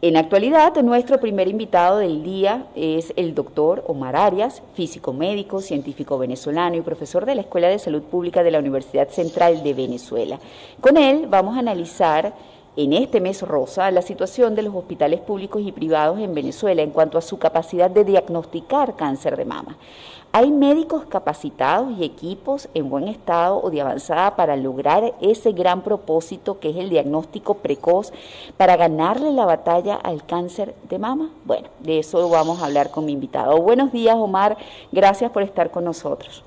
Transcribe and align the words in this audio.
En 0.00 0.16
actualidad, 0.16 0.80
nuestro 0.80 1.18
primer 1.18 1.48
invitado 1.48 1.98
del 1.98 2.22
día 2.22 2.66
es 2.76 3.12
el 3.16 3.34
doctor 3.34 3.82
Omar 3.88 4.14
Arias, 4.14 4.62
físico 4.74 5.12
médico, 5.12 5.60
científico 5.60 6.18
venezolano 6.18 6.76
y 6.76 6.82
profesor 6.82 7.26
de 7.26 7.34
la 7.34 7.40
Escuela 7.40 7.66
de 7.66 7.80
Salud 7.80 8.02
Pública 8.02 8.44
de 8.44 8.52
la 8.52 8.60
Universidad 8.60 9.08
Central 9.08 9.64
de 9.64 9.74
Venezuela. 9.74 10.38
Con 10.80 10.98
él 10.98 11.26
vamos 11.28 11.56
a 11.56 11.58
analizar 11.58 12.32
en 12.76 12.92
este 12.92 13.20
mes 13.20 13.42
rosa 13.42 13.90
la 13.90 14.02
situación 14.02 14.54
de 14.54 14.62
los 14.62 14.74
hospitales 14.74 15.20
públicos 15.20 15.62
y 15.64 15.72
privados 15.72 16.18
en 16.20 16.34
Venezuela 16.34 16.82
en 16.82 16.90
cuanto 16.90 17.18
a 17.18 17.22
su 17.22 17.38
capacidad 17.38 17.90
de 17.90 18.04
diagnosticar 18.04 18.96
cáncer 18.96 19.36
de 19.36 19.44
mama. 19.44 19.76
¿Hay 20.30 20.50
médicos 20.50 21.04
capacitados 21.08 21.98
y 21.98 22.04
equipos 22.04 22.68
en 22.74 22.90
buen 22.90 23.08
estado 23.08 23.60
o 23.62 23.70
de 23.70 23.80
avanzada 23.80 24.36
para 24.36 24.56
lograr 24.56 25.14
ese 25.22 25.52
gran 25.52 25.82
propósito 25.82 26.60
que 26.60 26.68
es 26.68 26.76
el 26.76 26.90
diagnóstico 26.90 27.54
precoz 27.54 28.12
para 28.58 28.76
ganarle 28.76 29.32
la 29.32 29.46
batalla 29.46 29.94
al 29.94 30.26
cáncer 30.26 30.74
de 30.90 30.98
mama? 30.98 31.30
Bueno, 31.46 31.68
de 31.80 32.00
eso 32.00 32.28
vamos 32.28 32.60
a 32.60 32.66
hablar 32.66 32.90
con 32.90 33.06
mi 33.06 33.12
invitado. 33.12 33.56
Buenos 33.56 33.90
días, 33.90 34.16
Omar. 34.16 34.58
Gracias 34.92 35.30
por 35.30 35.42
estar 35.42 35.70
con 35.70 35.84
nosotros. 35.84 36.44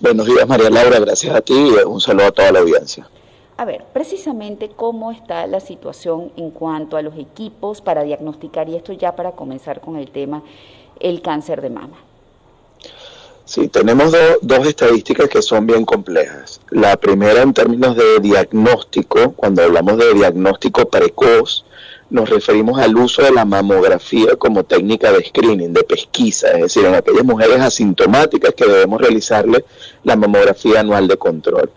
Buenos 0.00 0.26
días, 0.26 0.46
María 0.46 0.70
Laura. 0.70 1.00
Gracias 1.00 1.34
a 1.34 1.40
ti 1.40 1.52
y 1.52 1.84
un 1.84 2.00
saludo 2.00 2.28
a 2.28 2.30
toda 2.30 2.52
la 2.52 2.60
audiencia. 2.60 3.08
A 3.60 3.66
ver, 3.66 3.84
precisamente 3.92 4.70
cómo 4.74 5.12
está 5.12 5.46
la 5.46 5.60
situación 5.60 6.32
en 6.38 6.50
cuanto 6.50 6.96
a 6.96 7.02
los 7.02 7.18
equipos 7.18 7.82
para 7.82 8.04
diagnosticar, 8.04 8.70
y 8.70 8.74
esto 8.74 8.94
ya 8.94 9.14
para 9.14 9.32
comenzar 9.32 9.82
con 9.82 9.96
el 9.96 10.10
tema, 10.10 10.42
el 10.98 11.20
cáncer 11.20 11.60
de 11.60 11.68
mama. 11.68 11.98
Sí, 13.44 13.68
tenemos 13.68 14.16
dos 14.40 14.66
estadísticas 14.66 15.28
que 15.28 15.42
son 15.42 15.66
bien 15.66 15.84
complejas. 15.84 16.62
La 16.70 16.96
primera 16.96 17.42
en 17.42 17.52
términos 17.52 17.96
de 17.96 18.20
diagnóstico, 18.20 19.32
cuando 19.32 19.62
hablamos 19.62 19.98
de 19.98 20.14
diagnóstico 20.14 20.88
precoz, 20.88 21.66
nos 22.08 22.30
referimos 22.30 22.80
al 22.80 22.96
uso 22.96 23.20
de 23.20 23.30
la 23.30 23.44
mamografía 23.44 24.36
como 24.36 24.64
técnica 24.64 25.12
de 25.12 25.22
screening, 25.22 25.74
de 25.74 25.84
pesquisa, 25.84 26.50
es 26.52 26.62
decir, 26.62 26.86
en 26.86 26.94
aquellas 26.94 27.24
mujeres 27.24 27.60
asintomáticas 27.60 28.54
que 28.54 28.64
debemos 28.64 29.02
realizarle 29.02 29.66
la 30.02 30.16
mamografía 30.16 30.80
anual 30.80 31.06
de 31.06 31.18
control. 31.18 31.70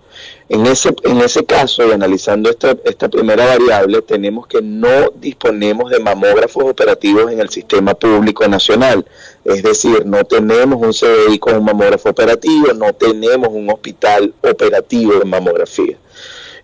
En 0.53 0.67
ese, 0.67 0.93
en 1.01 1.17
ese 1.17 1.45
caso, 1.45 1.87
y 1.87 1.91
analizando 1.91 2.47
esta, 2.47 2.77
esta 2.85 3.09
primera 3.09 3.43
variable, 3.43 4.03
tenemos 4.03 4.45
que 4.45 4.61
no 4.61 5.09
disponemos 5.15 5.89
de 5.89 5.99
mamógrafos 5.99 6.65
operativos 6.65 7.31
en 7.31 7.39
el 7.39 7.49
sistema 7.49 7.95
público 7.95 8.47
nacional. 8.47 9.03
Es 9.43 9.63
decir, 9.63 10.05
no 10.05 10.23
tenemos 10.25 10.79
un 10.79 10.93
CDI 10.93 11.39
con 11.39 11.55
un 11.55 11.65
mamógrafo 11.65 12.09
operativo, 12.09 12.71
no 12.75 12.93
tenemos 12.93 13.49
un 13.51 13.67
hospital 13.71 14.31
operativo 14.43 15.15
de 15.15 15.25
mamografía. 15.25 15.97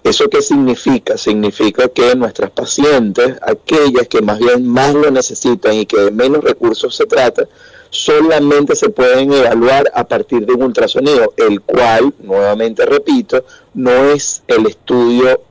¿Eso 0.03 0.29
qué 0.29 0.43
significa? 0.43 1.17
Significa 1.17 1.87
que 1.87 2.15
nuestras 2.15 2.51
pacientes, 2.51 3.37
aquellas 3.41 4.07
que 4.07 4.21
más 4.21 4.37
bien 4.37 4.67
más 4.67 4.93
lo 4.93 5.09
necesitan 5.09 5.73
y 5.73 5.87
que 5.87 5.99
de 5.99 6.11
menos 6.11 6.43
recursos 6.43 6.95
se 6.95 7.07
trata, 7.07 7.47
solamente 7.89 8.75
se 8.75 8.89
pueden 8.89 9.33
evaluar 9.33 9.91
a 9.93 10.03
partir 10.07 10.45
de 10.45 10.53
un 10.53 10.63
ultrasonido, 10.63 11.33
el 11.37 11.61
cual, 11.61 12.13
nuevamente 12.19 12.85
repito, 12.85 13.43
no 13.73 13.91
es 14.11 14.43
el 14.47 14.67
estudio, 14.67 15.41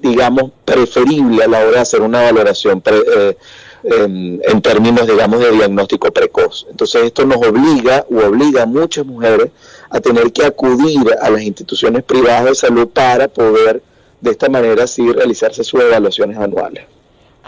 digamos, 0.00 0.52
preferible 0.64 1.44
a 1.44 1.48
la 1.48 1.60
hora 1.60 1.70
de 1.72 1.78
hacer 1.80 2.00
una 2.00 2.22
valoración 2.22 2.82
eh, 2.86 3.36
em, 3.84 4.40
en 4.42 4.62
términos, 4.62 5.06
digamos, 5.06 5.40
de 5.40 5.50
diagnóstico 5.50 6.12
precoz. 6.12 6.66
Entonces 6.70 7.04
esto 7.04 7.26
nos 7.26 7.38
obliga 7.38 8.06
o 8.10 8.18
obliga 8.18 8.62
a 8.62 8.66
muchas 8.66 9.04
mujeres 9.04 9.50
a 9.90 10.00
tener 10.00 10.32
que 10.32 10.44
acudir 10.44 11.14
a 11.20 11.30
las 11.30 11.42
instituciones 11.42 12.04
privadas 12.04 12.44
de 12.44 12.54
salud 12.54 12.88
para 12.88 13.28
poder 13.28 13.82
de 14.20 14.30
esta 14.30 14.48
manera 14.48 14.86
sí 14.86 15.10
realizarse 15.12 15.64
sus 15.64 15.80
evaluaciones 15.80 16.36
anuales. 16.36 16.84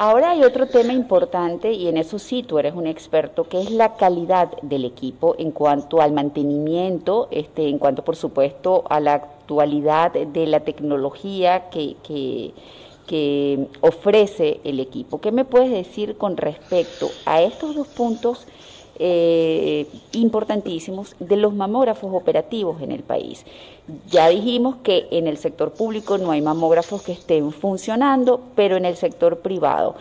Ahora 0.03 0.31
hay 0.31 0.45
otro 0.45 0.67
tema 0.67 0.95
importante 0.95 1.73
y 1.73 1.87
en 1.87 1.99
eso 1.99 2.19
sí 2.19 2.43
tú 2.43 2.59
eres 2.59 2.75
un 2.75 2.87
experto, 2.87 3.45
que 3.45 3.61
es 3.61 3.71
la 3.71 3.97
calidad 3.97 4.51
del 4.63 4.87
equipo 4.87 5.35
en 5.39 5.51
cuanto 5.51 6.01
al 6.01 6.13
mantenimiento, 6.13 7.29
este, 7.31 7.69
en 7.69 7.79
cuanto 7.79 8.03
por 8.03 8.17
supuesto 8.17 8.83
a 8.89 8.99
la 8.99 9.13
actualidad 9.13 10.13
de 10.13 10.47
la 10.47 10.61
tecnología 10.61 11.69
que, 11.69 11.97
que, 12.03 12.55
que 13.07 13.67
ofrece 13.83 14.63
el 14.65 14.81
equipo. 14.81 15.21
¿Qué 15.21 15.33
me 15.33 15.45
puedes 15.45 15.71
decir 15.71 16.17
con 16.17 16.39
respecto 16.39 17.11
a 17.27 17.43
estos 17.43 17.75
dos 17.75 17.89
puntos? 17.89 18.47
Eh, 19.03 19.87
importantísimos 20.13 21.17
de 21.19 21.37
los 21.37 21.55
mamógrafos 21.55 22.13
operativos 22.13 22.83
en 22.83 22.93
el 22.93 23.03
país. 23.03 23.47
Ya 24.11 24.29
dijimos 24.29 24.77
que 24.83 25.07
en 25.11 25.27
el 25.27 25.39
sector 25.39 25.73
público 25.73 26.19
no 26.19 26.33
hay 26.33 26.43
mamógrafos 26.43 27.01
que 27.01 27.13
estén 27.13 27.51
funcionando, 27.51 28.43
pero 28.55 28.77
en 28.77 28.85
el 28.85 28.97
sector 28.97 29.39
privado. 29.39 29.95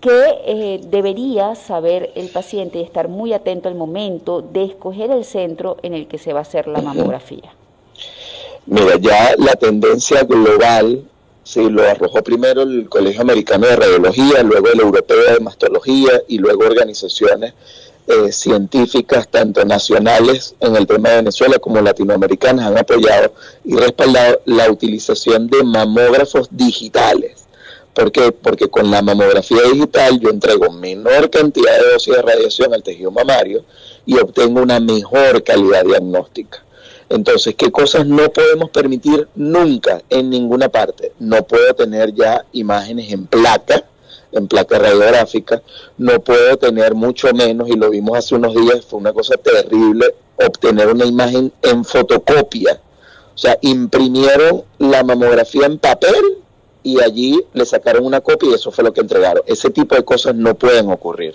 ¿Qué 0.00 0.22
eh, 0.46 0.80
debería 0.84 1.56
saber 1.56 2.12
el 2.14 2.28
paciente 2.28 2.78
y 2.78 2.82
estar 2.82 3.08
muy 3.08 3.32
atento 3.32 3.68
al 3.68 3.74
momento 3.74 4.40
de 4.40 4.66
escoger 4.66 5.10
el 5.10 5.24
centro 5.24 5.78
en 5.82 5.92
el 5.92 6.06
que 6.06 6.18
se 6.18 6.32
va 6.32 6.38
a 6.38 6.42
hacer 6.42 6.68
la 6.68 6.80
mamografía? 6.80 7.52
Mira, 8.66 8.96
ya 9.00 9.34
la 9.36 9.56
tendencia 9.56 10.22
global 10.22 11.08
Sí, 11.44 11.68
lo 11.68 11.82
arrojó 11.82 12.22
primero 12.22 12.62
el 12.62 12.88
Colegio 12.88 13.20
Americano 13.20 13.66
de 13.66 13.76
Radiología, 13.76 14.42
luego 14.42 14.68
el 14.72 14.80
Europeo 14.80 15.34
de 15.34 15.40
Mastología 15.40 16.22
y 16.26 16.38
luego 16.38 16.64
organizaciones 16.64 17.52
eh, 18.06 18.32
científicas, 18.32 19.28
tanto 19.28 19.64
nacionales 19.64 20.54
en 20.60 20.76
el 20.76 20.86
tema 20.86 21.10
de 21.10 21.16
Venezuela 21.16 21.58
como 21.58 21.80
latinoamericanas, 21.80 22.66
han 22.66 22.78
apoyado 22.78 23.32
y 23.64 23.76
respaldado 23.76 24.42
la 24.44 24.70
utilización 24.70 25.48
de 25.48 25.62
mamógrafos 25.62 26.48
digitales. 26.50 27.44
¿Por 27.94 28.10
qué? 28.10 28.32
Porque 28.32 28.68
con 28.68 28.90
la 28.90 29.02
mamografía 29.02 29.62
digital 29.72 30.18
yo 30.18 30.30
entrego 30.30 30.70
menor 30.70 31.30
cantidad 31.30 31.78
de 31.78 31.92
dosis 31.92 32.14
de 32.14 32.22
radiación 32.22 32.74
al 32.74 32.82
tejido 32.82 33.10
mamario 33.10 33.64
y 34.04 34.18
obtengo 34.18 34.60
una 34.60 34.80
mejor 34.80 35.42
calidad 35.44 35.84
diagnóstica. 35.84 36.64
Entonces, 37.08 37.54
¿qué 37.54 37.70
cosas 37.70 38.06
no 38.06 38.30
podemos 38.30 38.70
permitir 38.70 39.28
nunca 39.34 40.02
en 40.10 40.30
ninguna 40.30 40.68
parte? 40.68 41.12
No 41.20 41.42
puedo 41.44 41.72
tener 41.74 42.12
ya 42.12 42.44
imágenes 42.52 43.12
en 43.12 43.26
placa, 43.26 43.84
en 44.34 44.48
placa 44.48 44.78
radiográfica, 44.78 45.62
no 45.98 46.20
puedo 46.20 46.56
tener 46.56 46.94
mucho 46.94 47.32
menos, 47.32 47.68
y 47.68 47.76
lo 47.76 47.90
vimos 47.90 48.18
hace 48.18 48.34
unos 48.34 48.54
días, 48.54 48.84
fue 48.84 49.00
una 49.00 49.12
cosa 49.12 49.36
terrible, 49.36 50.06
obtener 50.36 50.88
una 50.88 51.06
imagen 51.06 51.52
en 51.62 51.84
fotocopia. 51.84 52.80
O 53.34 53.38
sea, 53.38 53.58
imprimieron 53.62 54.62
la 54.78 55.02
mamografía 55.02 55.66
en 55.66 55.78
papel 55.78 56.43
y 56.84 57.00
allí 57.00 57.42
le 57.54 57.64
sacaron 57.64 58.04
una 58.04 58.20
copia 58.20 58.50
y 58.50 58.54
eso 58.54 58.70
fue 58.70 58.84
lo 58.84 58.92
que 58.92 59.00
entregaron. 59.00 59.42
Ese 59.46 59.70
tipo 59.70 59.96
de 59.96 60.04
cosas 60.04 60.34
no 60.34 60.54
pueden 60.54 60.90
ocurrir. 60.90 61.34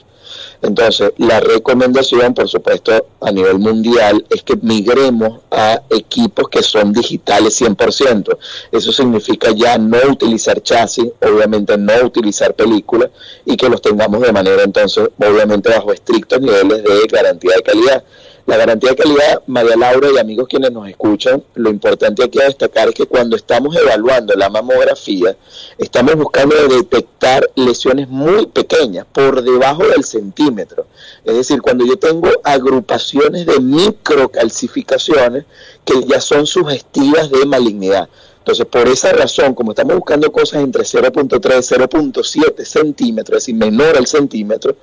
Entonces, 0.62 1.12
la 1.18 1.40
recomendación, 1.40 2.36
por 2.36 2.48
supuesto, 2.48 3.08
a 3.20 3.32
nivel 3.32 3.58
mundial 3.58 4.24
es 4.30 4.44
que 4.44 4.56
migremos 4.62 5.40
a 5.50 5.82
equipos 5.90 6.50
que 6.50 6.62
son 6.62 6.94
digitales 6.94 7.60
100%. 7.60 8.38
Eso 8.72 8.92
significa 8.92 9.52
ya 9.52 9.78
no 9.80 9.98
utilizar 10.12 10.62
chasis, 10.62 11.08
obviamente 11.20 11.78
no 11.78 11.94
utilizar 12.06 12.54
películas 12.54 13.10
y 13.44 13.58
que 13.58 13.70
los 13.70 13.82
tengamos 13.82 14.22
de 14.22 14.32
manera 14.32 14.64
entonces, 14.64 15.10
obviamente, 15.18 15.72
bajo 15.72 15.92
estrictos 15.92 16.40
niveles 16.40 16.84
de 16.84 17.08
garantía 17.12 17.56
de 17.56 17.64
calidad. 17.64 18.04
La 18.50 18.58
garantía 18.58 18.90
de 18.90 18.96
calidad, 18.96 19.44
María 19.46 19.76
Laura 19.76 20.10
y 20.12 20.18
amigos 20.18 20.48
quienes 20.48 20.72
nos 20.72 20.90
escuchan, 20.90 21.44
lo 21.54 21.70
importante 21.70 22.24
aquí 22.24 22.42
a 22.42 22.46
destacar 22.46 22.88
es 22.88 22.96
que 22.96 23.06
cuando 23.06 23.36
estamos 23.36 23.76
evaluando 23.76 24.34
la 24.34 24.50
mamografía, 24.50 25.38
estamos 25.78 26.16
buscando 26.16 26.56
detectar 26.68 27.48
lesiones 27.54 28.10
muy 28.10 28.48
pequeñas, 28.48 29.06
por 29.14 29.44
debajo 29.44 29.88
del 29.90 30.04
centímetro. 30.04 30.88
Es 31.24 31.36
decir, 31.36 31.62
cuando 31.62 31.86
yo 31.86 32.00
tengo 32.00 32.28
agrupaciones 32.44 33.46
de 33.46 33.60
microcalcificaciones 33.60 35.46
que 35.86 36.04
ya 36.08 36.20
son 36.20 36.48
sugestivas 36.48 37.30
de 37.30 37.46
malignidad. 37.46 38.10
Entonces, 38.40 38.66
por 38.66 38.88
esa 38.88 39.12
razón, 39.12 39.54
como 39.54 39.74
estamos 39.74 39.96
buscando 39.96 40.32
cosas 40.32 40.64
entre 40.64 40.82
0.3 40.82 41.38
y 41.38 42.42
0.7 42.42 42.66
centímetros, 42.66 43.38
es 43.38 43.46
decir, 43.46 43.56
menor 43.56 43.96
al 43.96 44.08
centímetro, 44.08 44.76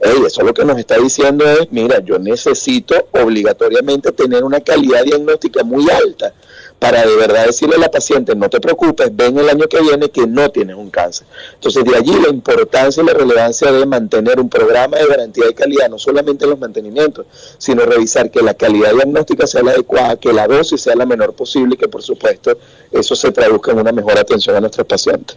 eso 0.00 0.42
lo 0.42 0.54
que 0.54 0.64
nos 0.64 0.78
está 0.78 0.96
diciendo 0.98 1.44
es, 1.48 1.70
mira, 1.70 2.00
yo 2.00 2.18
necesito 2.18 2.94
obligatoriamente 3.12 4.12
tener 4.12 4.44
una 4.44 4.60
calidad 4.60 5.04
diagnóstica 5.04 5.62
muy 5.62 5.88
alta 5.90 6.32
para 6.78 7.06
de 7.06 7.14
verdad 7.14 7.44
decirle 7.44 7.76
a 7.76 7.78
la 7.78 7.90
paciente, 7.90 8.34
no 8.34 8.48
te 8.48 8.58
preocupes, 8.58 9.14
ven 9.14 9.38
el 9.38 9.50
año 9.50 9.68
que 9.68 9.80
viene 9.82 10.08
que 10.08 10.26
no 10.26 10.50
tienes 10.50 10.76
un 10.76 10.88
cáncer. 10.90 11.26
Entonces, 11.54 11.84
de 11.84 11.94
allí 11.94 12.18
la 12.18 12.30
importancia 12.30 13.02
y 13.02 13.06
la 13.06 13.12
relevancia 13.12 13.70
de 13.70 13.84
mantener 13.84 14.40
un 14.40 14.48
programa 14.48 14.96
de 14.96 15.06
garantía 15.06 15.44
de 15.44 15.54
calidad, 15.54 15.90
no 15.90 15.98
solamente 15.98 16.44
en 16.44 16.50
los 16.50 16.58
mantenimientos, 16.58 17.26
sino 17.58 17.84
revisar 17.84 18.30
que 18.30 18.40
la 18.40 18.54
calidad 18.54 18.94
diagnóstica 18.94 19.46
sea 19.46 19.62
la 19.62 19.72
adecuada, 19.72 20.16
que 20.16 20.32
la 20.32 20.48
dosis 20.48 20.80
sea 20.80 20.96
la 20.96 21.04
menor 21.04 21.34
posible 21.34 21.74
y 21.74 21.76
que, 21.76 21.88
por 21.88 22.02
supuesto, 22.02 22.56
eso 22.90 23.14
se 23.14 23.30
traduzca 23.30 23.72
en 23.72 23.80
una 23.80 23.92
mejor 23.92 24.18
atención 24.18 24.56
a 24.56 24.60
nuestros 24.60 24.86
pacientes. 24.86 25.36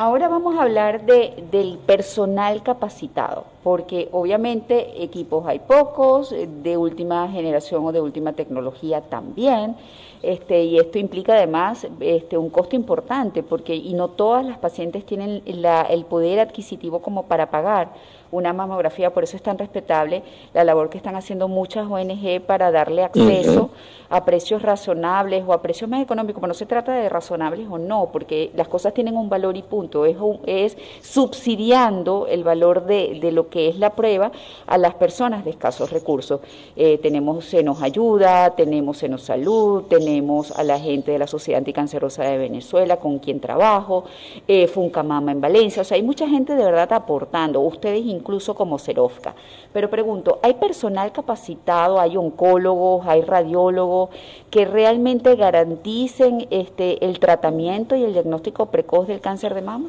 Ahora 0.00 0.28
vamos 0.28 0.56
a 0.56 0.62
hablar 0.62 1.06
de, 1.06 1.34
del 1.50 1.76
personal 1.76 2.62
capacitado, 2.62 3.46
porque 3.64 4.08
obviamente 4.12 5.02
equipos 5.02 5.44
hay 5.44 5.58
pocos, 5.58 6.32
de 6.62 6.76
última 6.76 7.26
generación 7.26 7.84
o 7.84 7.90
de 7.90 8.00
última 8.00 8.32
tecnología 8.32 9.00
también. 9.00 9.74
Este, 10.22 10.62
y 10.62 10.78
esto 10.78 11.00
implica 11.00 11.34
además 11.34 11.84
este, 11.98 12.38
un 12.38 12.48
costo 12.48 12.76
importante, 12.76 13.42
porque 13.42 13.74
y 13.74 13.92
no 13.94 14.06
todas 14.06 14.46
las 14.46 14.58
pacientes 14.58 15.04
tienen 15.04 15.42
el 15.46 16.04
poder 16.04 16.38
adquisitivo 16.38 17.00
como 17.00 17.24
para 17.24 17.50
pagar 17.50 17.88
una 18.30 18.52
mamografía, 18.52 19.12
por 19.12 19.24
eso 19.24 19.36
es 19.36 19.42
tan 19.42 19.58
respetable 19.58 20.22
la 20.52 20.64
labor 20.64 20.90
que 20.90 20.98
están 20.98 21.16
haciendo 21.16 21.48
muchas 21.48 21.86
ONG 21.88 22.40
para 22.40 22.70
darle 22.70 23.04
acceso 23.04 23.70
a 24.10 24.24
precios 24.24 24.62
razonables 24.62 25.44
o 25.46 25.52
a 25.52 25.60
precios 25.60 25.88
más 25.88 26.02
económicos, 26.02 26.40
pero 26.40 26.48
no 26.48 26.54
se 26.54 26.66
trata 26.66 26.92
de 26.92 27.08
razonables 27.08 27.68
o 27.70 27.78
no, 27.78 28.08
porque 28.10 28.50
las 28.54 28.68
cosas 28.68 28.94
tienen 28.94 29.16
un 29.16 29.28
valor 29.28 29.56
y 29.56 29.62
punto, 29.62 30.06
es, 30.06 30.16
es 30.46 30.76
subsidiando 31.02 32.26
el 32.26 32.42
valor 32.42 32.86
de, 32.86 33.18
de, 33.20 33.32
lo 33.32 33.50
que 33.50 33.68
es 33.68 33.78
la 33.78 33.90
prueba 33.90 34.32
a 34.66 34.78
las 34.78 34.94
personas 34.94 35.44
de 35.44 35.50
escasos 35.50 35.92
recursos. 35.92 36.40
Eh, 36.74 36.98
tenemos 36.98 37.44
Senos 37.44 37.82
Ayuda, 37.82 38.50
tenemos 38.56 38.98
Senos 38.98 39.22
Salud, 39.22 39.82
tenemos 39.82 40.08
tenemos 40.08 40.52
a 40.52 40.64
la 40.64 40.78
gente 40.80 41.12
de 41.12 41.18
la 41.18 41.26
Sociedad 41.26 41.58
Anticancerosa 41.58 42.24
de 42.24 42.38
Venezuela 42.38 42.96
con 42.96 43.18
quien 43.18 43.40
trabajo, 43.40 44.04
eh, 44.46 44.66
Funcamama 44.66 45.32
en 45.32 45.40
Valencia, 45.40 45.82
o 45.82 45.84
sea, 45.84 45.96
hay 45.96 46.02
mucha 46.02 46.26
gente 46.26 46.54
de 46.54 46.64
verdad 46.64 46.90
aportando, 46.94 47.60
ustedes 47.60 48.06
incluso 48.18 48.54
como 48.54 48.78
Serofca. 48.78 49.34
Pero 49.72 49.88
pregunto, 49.88 50.38
¿hay 50.42 50.54
personal 50.54 51.12
capacitado, 51.12 52.00
hay 52.00 52.16
oncólogos, 52.16 53.06
hay 53.06 53.22
radiólogos 53.22 54.10
que 54.50 54.64
realmente 54.64 55.36
garanticen 55.36 56.46
este, 56.50 57.04
el 57.04 57.18
tratamiento 57.18 57.96
y 57.96 58.04
el 58.04 58.12
diagnóstico 58.12 58.66
precoz 58.66 59.06
del 59.06 59.20
cáncer 59.20 59.54
de 59.54 59.62
mama? 59.62 59.88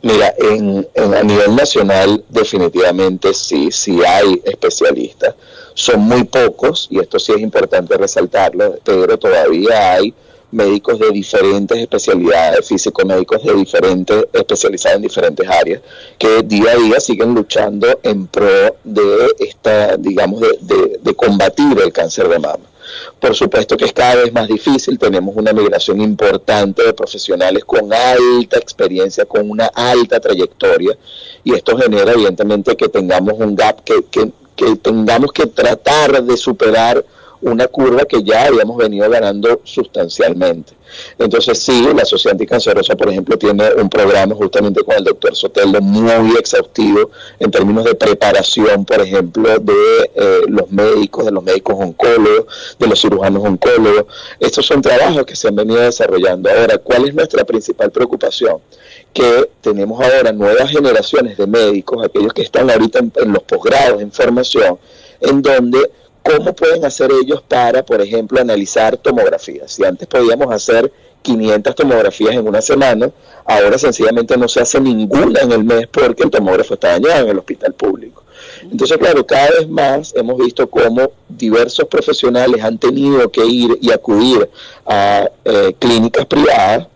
Mira, 0.00 0.32
en, 0.38 0.86
a 0.96 1.22
nivel 1.22 1.56
nacional 1.56 2.24
definitivamente 2.28 3.34
sí, 3.34 3.70
sí 3.72 4.00
hay 4.06 4.40
especialistas. 4.44 5.34
Son 5.74 6.00
muy 6.00 6.24
pocos, 6.24 6.88
y 6.90 7.00
esto 7.00 7.18
sí 7.18 7.32
es 7.32 7.40
importante 7.40 7.96
resaltarlo, 7.96 8.78
pero 8.84 9.18
todavía 9.18 9.94
hay 9.94 10.14
médicos 10.50 10.98
de 10.98 11.10
diferentes 11.10 11.78
especialidades, 11.78 12.66
físico-médicos 12.66 13.42
de 13.44 13.54
diferentes, 13.54 14.24
especializados 14.32 14.96
en 14.96 15.02
diferentes 15.02 15.48
áreas, 15.48 15.82
que 16.18 16.42
día 16.42 16.72
a 16.72 16.76
día 16.76 17.00
siguen 17.00 17.34
luchando 17.34 17.86
en 18.02 18.26
pro 18.26 18.76
de 18.84 19.34
esta, 19.38 19.96
digamos, 19.96 20.40
de, 20.40 21.00
de 21.02 21.14
combatir 21.14 21.78
el 21.80 21.92
cáncer 21.92 22.28
de 22.28 22.38
mama. 22.38 22.64
Por 23.20 23.34
supuesto 23.34 23.76
que 23.76 23.84
es 23.84 23.92
cada 23.92 24.16
vez 24.16 24.32
más 24.32 24.48
difícil, 24.48 24.98
tenemos 24.98 25.36
una 25.36 25.52
migración 25.52 26.00
importante 26.00 26.82
de 26.84 26.94
profesionales 26.94 27.64
con 27.64 27.92
alta 27.92 28.58
experiencia, 28.58 29.26
con 29.26 29.50
una 29.50 29.66
alta 29.66 30.18
trayectoria, 30.18 30.96
y 31.44 31.54
esto 31.54 31.76
genera 31.76 32.12
evidentemente 32.12 32.76
que 32.76 32.88
tengamos 32.88 33.34
un 33.38 33.54
gap, 33.54 33.82
que, 33.84 34.04
que, 34.10 34.30
que 34.56 34.76
tengamos 34.76 35.32
que 35.32 35.46
tratar 35.46 36.22
de 36.22 36.36
superar 36.36 37.04
una 37.40 37.66
curva 37.68 38.04
que 38.04 38.22
ya 38.22 38.46
habíamos 38.46 38.76
venido 38.76 39.08
ganando 39.08 39.60
sustancialmente. 39.64 40.78
Entonces 41.18 41.58
sí, 41.58 41.88
la 41.94 42.04
Sociedad 42.04 42.32
Anticancerosa, 42.32 42.96
por 42.96 43.08
ejemplo, 43.10 43.36
tiene 43.38 43.72
un 43.74 43.88
programa 43.88 44.34
justamente 44.34 44.82
con 44.82 44.96
el 44.96 45.04
doctor 45.04 45.34
Sotelo 45.36 45.80
muy 45.80 46.36
exhaustivo 46.36 47.10
en 47.38 47.50
términos 47.50 47.84
de 47.84 47.94
preparación, 47.94 48.84
por 48.84 49.00
ejemplo, 49.00 49.58
de 49.58 50.10
eh, 50.14 50.40
los 50.48 50.70
médicos, 50.70 51.24
de 51.26 51.32
los 51.32 51.42
médicos 51.42 51.76
oncólogos, 51.78 52.76
de 52.78 52.86
los 52.86 53.00
cirujanos 53.00 53.44
oncólogos. 53.44 54.06
Estos 54.40 54.66
son 54.66 54.82
trabajos 54.82 55.24
que 55.24 55.36
se 55.36 55.48
han 55.48 55.56
venido 55.56 55.80
desarrollando. 55.80 56.50
Ahora, 56.50 56.78
¿cuál 56.78 57.06
es 57.06 57.14
nuestra 57.14 57.44
principal 57.44 57.90
preocupación? 57.90 58.58
Que 59.12 59.50
tenemos 59.60 60.00
ahora 60.00 60.32
nuevas 60.32 60.70
generaciones 60.70 61.36
de 61.36 61.46
médicos, 61.46 62.04
aquellos 62.04 62.32
que 62.32 62.42
están 62.42 62.70
ahorita 62.70 63.00
en, 63.00 63.12
en 63.16 63.32
los 63.32 63.42
posgrados 63.42 64.00
en 64.00 64.12
formación, 64.12 64.78
en 65.20 65.42
donde 65.42 65.90
¿Cómo 66.28 66.52
pueden 66.52 66.84
hacer 66.84 67.10
ellos 67.10 67.40
para, 67.40 67.82
por 67.82 68.02
ejemplo, 68.02 68.38
analizar 68.38 68.98
tomografías? 68.98 69.72
Si 69.72 69.82
antes 69.82 70.06
podíamos 70.06 70.52
hacer 70.52 70.92
500 71.22 71.74
tomografías 71.74 72.34
en 72.34 72.46
una 72.46 72.60
semana, 72.60 73.10
ahora 73.46 73.78
sencillamente 73.78 74.36
no 74.36 74.46
se 74.46 74.60
hace 74.60 74.78
ninguna 74.78 75.40
en 75.40 75.52
el 75.52 75.64
mes 75.64 75.86
porque 75.86 76.24
el 76.24 76.30
tomógrafo 76.30 76.74
está 76.74 76.90
dañado 76.90 77.24
en 77.24 77.30
el 77.30 77.38
hospital 77.38 77.72
público. 77.72 78.24
Entonces, 78.62 78.98
claro, 78.98 79.26
cada 79.26 79.48
vez 79.52 79.68
más 79.70 80.14
hemos 80.14 80.36
visto 80.36 80.68
cómo 80.68 81.12
diversos 81.30 81.88
profesionales 81.88 82.62
han 82.62 82.76
tenido 82.76 83.30
que 83.30 83.46
ir 83.46 83.78
y 83.80 83.90
acudir 83.90 84.50
a 84.84 85.30
eh, 85.46 85.74
clínicas 85.78 86.26
privadas 86.26 86.88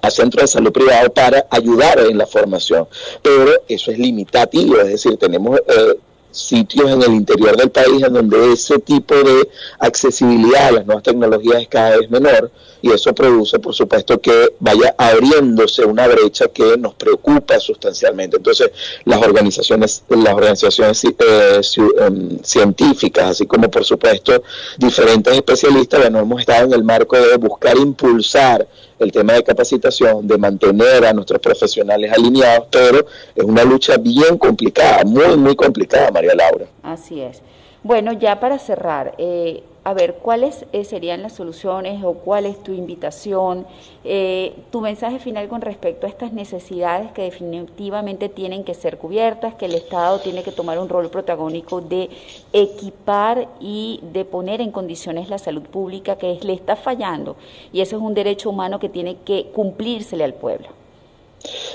a 0.00 0.10
centros 0.10 0.42
de 0.42 0.48
salud 0.48 0.72
privados 0.72 1.10
para 1.10 1.46
ayudar 1.50 2.00
en 2.00 2.18
la 2.18 2.26
formación. 2.26 2.88
Pero 3.22 3.52
eso 3.68 3.92
es 3.92 3.98
limitativo, 3.98 4.78
es 4.78 4.88
decir, 4.88 5.16
tenemos 5.16 5.58
eh, 5.60 5.94
sitios 6.30 6.90
en 6.90 7.02
el 7.02 7.14
interior 7.14 7.56
del 7.56 7.70
país 7.70 8.02
en 8.02 8.12
donde 8.12 8.52
ese 8.52 8.78
tipo 8.78 9.14
de 9.14 9.48
accesibilidad 9.78 10.68
a 10.68 10.72
las 10.72 10.86
nuevas 10.86 11.02
tecnologías 11.02 11.62
es 11.62 11.68
cada 11.68 11.96
vez 11.98 12.10
menor 12.10 12.50
y 12.80 12.92
eso 12.92 13.14
produce, 13.14 13.58
por 13.58 13.74
supuesto, 13.74 14.20
que 14.20 14.50
vaya 14.60 14.94
abriéndose 14.96 15.84
una 15.84 16.06
brecha 16.06 16.48
que 16.48 16.76
nos 16.76 16.94
preocupa 16.94 17.58
sustancialmente. 17.58 18.36
Entonces, 18.36 18.70
las 19.04 19.20
organizaciones, 19.20 20.04
las 20.08 20.34
organizaciones 20.34 21.04
eh, 21.04 21.60
em, 22.00 22.38
científicas, 22.42 23.30
así 23.30 23.46
como, 23.46 23.70
por 23.70 23.84
supuesto, 23.84 24.42
diferentes 24.76 25.34
especialistas, 25.34 26.00
bueno, 26.00 26.20
hemos 26.20 26.40
estado 26.40 26.66
en 26.66 26.72
el 26.74 26.84
marco 26.84 27.16
de 27.16 27.36
buscar 27.36 27.76
impulsar 27.76 28.66
el 28.98 29.12
tema 29.12 29.34
de 29.34 29.44
capacitación, 29.44 30.26
de 30.26 30.38
mantener 30.38 31.04
a 31.04 31.12
nuestros 31.12 31.40
profesionales 31.40 32.12
alineados, 32.12 32.66
pero 32.70 33.06
es 33.34 33.44
una 33.44 33.64
lucha 33.64 33.96
bien 33.96 34.38
complicada, 34.38 35.04
muy, 35.04 35.36
muy 35.36 35.54
complicada, 35.56 36.10
María 36.10 36.34
Laura. 36.34 36.66
Así 36.82 37.20
es. 37.20 37.42
Bueno, 37.82 38.12
ya 38.12 38.40
para 38.40 38.58
cerrar, 38.58 39.14
eh, 39.18 39.62
a 39.84 39.94
ver, 39.94 40.16
¿cuáles 40.16 40.66
eh, 40.72 40.84
serían 40.84 41.22
las 41.22 41.32
soluciones 41.32 42.02
o 42.04 42.14
cuál 42.14 42.46
es 42.46 42.62
tu 42.62 42.72
invitación, 42.72 43.66
eh, 44.04 44.54
tu 44.70 44.80
mensaje 44.80 45.18
final 45.18 45.48
con 45.48 45.60
respecto 45.60 46.06
a 46.06 46.10
estas 46.10 46.32
necesidades 46.32 47.10
que 47.12 47.22
definitivamente 47.22 48.28
tienen 48.28 48.64
que 48.64 48.74
ser 48.74 48.98
cubiertas, 48.98 49.54
que 49.54 49.66
el 49.66 49.74
Estado 49.74 50.18
tiene 50.18 50.42
que 50.42 50.52
tomar 50.52 50.78
un 50.78 50.88
rol 50.88 51.08
protagónico 51.10 51.80
de 51.80 52.10
equipar 52.52 53.48
y 53.60 54.00
de 54.12 54.24
poner 54.24 54.60
en 54.60 54.72
condiciones 54.72 55.30
la 55.30 55.38
salud 55.38 55.62
pública 55.62 56.16
que 56.16 56.38
le 56.42 56.52
está 56.52 56.76
fallando 56.76 57.36
y 57.72 57.80
eso 57.80 57.96
es 57.96 58.02
un 58.02 58.14
derecho 58.14 58.50
humano 58.50 58.78
que 58.78 58.88
tiene 58.88 59.16
que 59.24 59.46
cumplírsele 59.54 60.24
al 60.24 60.34
pueblo? 60.34 60.68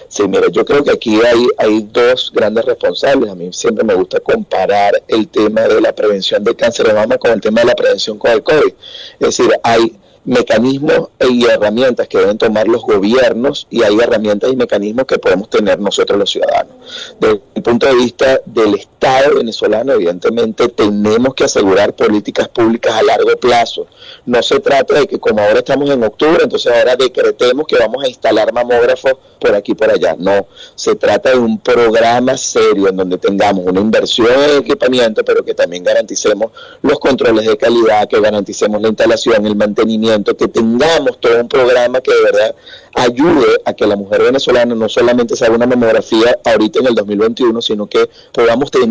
Sí, 0.07 0.27
mira, 0.27 0.47
yo 0.51 0.63
creo 0.65 0.83
que 0.83 0.91
aquí 0.91 1.19
hay, 1.21 1.47
hay 1.57 1.87
dos 1.91 2.31
grandes 2.33 2.65
responsables. 2.65 3.29
A 3.29 3.35
mí 3.35 3.51
siempre 3.51 3.83
me 3.83 3.93
gusta 3.93 4.19
comparar 4.19 5.01
el 5.07 5.27
tema 5.27 5.61
de 5.61 5.81
la 5.81 5.93
prevención 5.93 6.43
del 6.43 6.55
cáncer 6.55 6.87
de 6.87 6.93
mama 6.93 7.17
con 7.17 7.31
el 7.31 7.41
tema 7.41 7.61
de 7.61 7.67
la 7.67 7.75
prevención 7.75 8.17
con 8.17 8.31
el 8.31 8.43
COVID. 8.43 8.73
Es 9.19 9.37
decir, 9.37 9.51
hay 9.63 9.97
mecanismos 10.25 11.09
y 11.29 11.45
herramientas 11.45 12.07
que 12.07 12.17
deben 12.17 12.37
tomar 12.37 12.67
los 12.67 12.83
gobiernos 12.83 13.67
y 13.69 13.83
hay 13.83 13.97
herramientas 13.99 14.51
y 14.51 14.55
mecanismos 14.55 15.05
que 15.05 15.19
podemos 15.19 15.49
tener 15.49 15.79
nosotros 15.79 16.17
los 16.17 16.29
ciudadanos. 16.29 16.75
Desde 17.19 17.41
el 17.55 17.63
punto 17.63 17.87
de 17.87 17.95
vista 17.95 18.39
del 18.45 18.75
Estado 18.75 18.92
venezolano, 19.35 19.93
evidentemente 19.93 20.69
tenemos 20.69 21.33
que 21.33 21.43
asegurar 21.43 21.93
políticas 21.93 22.47
públicas 22.47 22.93
a 22.93 23.03
largo 23.03 23.35
plazo. 23.37 23.87
No 24.25 24.41
se 24.41 24.59
trata 24.59 24.99
de 24.99 25.07
que 25.07 25.19
como 25.19 25.41
ahora 25.41 25.59
estamos 25.59 25.89
en 25.89 26.03
octubre, 26.03 26.43
entonces 26.43 26.71
ahora 26.71 26.95
decretemos 26.95 27.67
que 27.67 27.77
vamos 27.77 28.03
a 28.03 28.07
instalar 28.07 28.53
mamógrafos 28.53 29.13
por 29.39 29.55
aquí 29.55 29.73
y 29.73 29.75
por 29.75 29.91
allá. 29.91 30.15
No, 30.17 30.47
se 30.75 30.95
trata 30.95 31.31
de 31.31 31.37
un 31.37 31.59
programa 31.59 32.37
serio 32.37 32.89
en 32.89 32.97
donde 32.97 33.17
tengamos 33.17 33.65
una 33.65 33.81
inversión 33.81 34.31
en 34.49 34.57
equipamiento, 34.59 35.23
pero 35.23 35.43
que 35.43 35.53
también 35.53 35.83
garanticemos 35.83 36.51
los 36.81 36.99
controles 36.99 37.45
de 37.45 37.57
calidad, 37.57 38.07
que 38.07 38.19
garanticemos 38.19 38.81
la 38.81 38.87
instalación, 38.87 39.45
el 39.45 39.55
mantenimiento, 39.55 40.35
que 40.35 40.47
tengamos 40.47 41.19
todo 41.19 41.39
un 41.39 41.47
programa 41.47 41.99
que 42.01 42.13
de 42.13 42.23
verdad 42.23 42.55
ayude 42.95 43.61
a 43.65 43.73
que 43.73 43.87
la 43.87 43.95
mujer 43.95 44.21
venezolana 44.21 44.75
no 44.75 44.87
solamente 44.87 45.35
se 45.35 45.49
una 45.49 45.65
mamografía 45.67 46.37
ahorita 46.43 46.79
en 46.79 46.87
el 46.87 46.95
2021, 46.95 47.61
sino 47.61 47.87
que 47.87 48.09
podamos 48.31 48.71
tener 48.71 48.87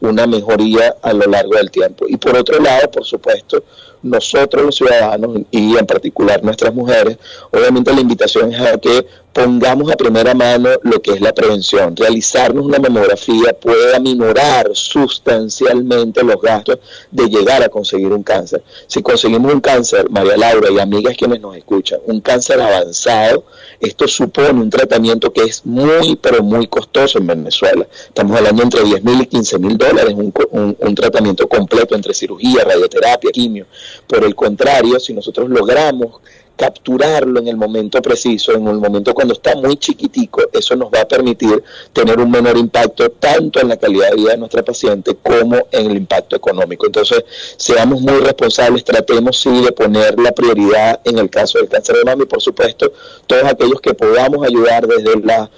una 0.00 0.26
mejoría 0.26 0.96
a 1.02 1.12
lo 1.12 1.26
largo 1.26 1.56
del 1.56 1.70
tiempo. 1.70 2.06
Y 2.08 2.16
por 2.16 2.36
otro 2.36 2.58
lado, 2.60 2.90
por 2.90 3.04
supuesto, 3.04 3.64
nosotros 4.04 4.64
los 4.64 4.76
ciudadanos 4.76 5.38
y 5.50 5.76
en 5.76 5.86
particular 5.86 6.42
nuestras 6.44 6.72
mujeres, 6.74 7.18
obviamente 7.50 7.92
la 7.92 8.00
invitación 8.00 8.52
es 8.52 8.60
a 8.60 8.78
que 8.78 9.06
pongamos 9.34 9.90
a 9.90 9.96
primera 9.96 10.32
mano 10.32 10.70
lo 10.82 11.02
que 11.02 11.10
es 11.10 11.20
la 11.20 11.34
prevención. 11.34 11.96
Realizarnos 11.96 12.64
una 12.64 12.78
mamografía 12.78 13.52
puede 13.60 13.94
aminorar 13.94 14.70
sustancialmente 14.72 16.22
los 16.22 16.40
gastos 16.40 16.78
de 17.10 17.26
llegar 17.26 17.62
a 17.62 17.68
conseguir 17.68 18.12
un 18.12 18.22
cáncer. 18.22 18.62
Si 18.86 19.02
conseguimos 19.02 19.52
un 19.52 19.60
cáncer, 19.60 20.08
María 20.08 20.36
Laura 20.36 20.70
y 20.70 20.78
amigas 20.78 21.16
quienes 21.16 21.40
nos 21.40 21.56
escuchan, 21.56 21.98
un 22.06 22.20
cáncer 22.20 22.60
avanzado, 22.60 23.44
esto 23.80 24.06
supone 24.06 24.60
un 24.60 24.70
tratamiento 24.70 25.32
que 25.32 25.42
es 25.42 25.66
muy, 25.66 26.16
pero 26.16 26.42
muy 26.42 26.68
costoso 26.68 27.18
en 27.18 27.26
Venezuela. 27.26 27.86
Estamos 28.06 28.36
hablando 28.36 28.62
entre 28.62 28.84
10 28.84 29.02
mil 29.02 29.20
y 29.20 29.26
15 29.26 29.58
mil 29.58 29.76
dólares, 29.76 30.14
un, 30.14 30.32
un 30.78 30.94
tratamiento 30.94 31.48
completo 31.48 31.96
entre 31.96 32.14
cirugía, 32.14 32.62
radioterapia, 32.64 33.32
quimio. 33.32 33.66
Por 34.06 34.24
el 34.24 34.34
contrario, 34.34 34.98
si 35.00 35.12
nosotros 35.12 35.48
logramos 35.48 36.20
capturarlo 36.56 37.40
en 37.40 37.48
el 37.48 37.56
momento 37.56 38.00
preciso, 38.00 38.52
en 38.52 38.66
el 38.68 38.78
momento 38.78 39.12
cuando 39.12 39.34
está 39.34 39.54
muy 39.56 39.76
chiquitico, 39.76 40.42
eso 40.52 40.76
nos 40.76 40.88
va 40.88 41.00
a 41.00 41.08
permitir 41.08 41.62
tener 41.92 42.18
un 42.20 42.30
menor 42.30 42.56
impacto 42.56 43.10
tanto 43.10 43.60
en 43.60 43.68
la 43.68 43.76
calidad 43.76 44.10
de 44.10 44.16
vida 44.16 44.30
de 44.32 44.38
nuestra 44.38 44.62
paciente 44.62 45.16
como 45.20 45.56
en 45.72 45.90
el 45.90 45.96
impacto 45.96 46.36
económico. 46.36 46.86
Entonces, 46.86 47.24
seamos 47.56 48.00
muy 48.00 48.20
responsables, 48.20 48.84
tratemos 48.84 49.40
sí 49.40 49.62
de 49.62 49.72
poner 49.72 50.18
la 50.18 50.32
prioridad 50.32 51.00
en 51.04 51.18
el 51.18 51.28
caso 51.28 51.58
del 51.58 51.68
cáncer 51.68 51.96
de 51.96 52.04
mama 52.04 52.22
y 52.22 52.26
por 52.26 52.40
supuesto 52.40 52.92
todos 53.26 53.44
aquellos 53.44 53.80
que 53.80 53.94
podamos 53.94 54.46
ayudar 54.46 54.86
desde 54.86 55.16
la, 55.20 55.50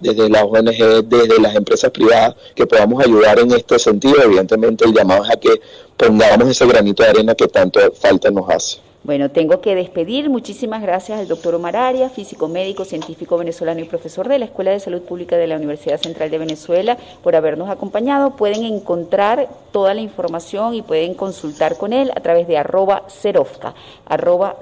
desde 0.00 0.28
la, 0.28 0.44
ONG, 0.44 1.04
desde 1.04 1.40
las 1.40 1.54
empresas 1.56 1.90
privadas, 1.90 2.36
que 2.54 2.66
podamos 2.66 3.04
ayudar 3.04 3.40
en 3.40 3.50
este 3.52 3.78
sentido, 3.78 4.22
evidentemente 4.22 4.84
el 4.84 4.92
llamado 4.92 5.24
es 5.24 5.30
a 5.30 5.36
que 5.36 5.60
pongamos 5.96 6.48
ese 6.48 6.66
granito 6.66 7.02
de 7.02 7.08
arena 7.08 7.34
que 7.34 7.48
tanto 7.48 7.80
falta 7.92 8.30
nos 8.30 8.48
hace. 8.50 8.85
Bueno, 9.06 9.30
tengo 9.30 9.60
que 9.60 9.76
despedir. 9.76 10.28
Muchísimas 10.28 10.82
gracias 10.82 11.20
al 11.20 11.28
doctor 11.28 11.54
Omar 11.54 11.76
Arias, 11.76 12.10
físico 12.10 12.48
médico, 12.48 12.84
científico 12.84 13.38
venezolano 13.38 13.78
y 13.78 13.84
profesor 13.84 14.26
de 14.26 14.40
la 14.40 14.46
Escuela 14.46 14.72
de 14.72 14.80
Salud 14.80 15.00
Pública 15.02 15.36
de 15.36 15.46
la 15.46 15.54
Universidad 15.54 16.00
Central 16.00 16.28
de 16.28 16.38
Venezuela, 16.38 16.98
por 17.22 17.36
habernos 17.36 17.70
acompañado. 17.70 18.34
Pueden 18.34 18.64
encontrar 18.64 19.48
toda 19.70 19.94
la 19.94 20.00
información 20.00 20.74
y 20.74 20.82
pueden 20.82 21.14
consultar 21.14 21.78
con 21.78 21.92
él 21.92 22.10
a 22.16 22.20
través 22.20 22.48
de 22.48 22.58
arroba 22.58 23.04
serofca, 23.06 23.76
arroba. 24.06 24.56